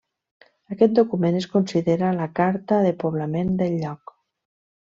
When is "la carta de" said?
2.21-2.97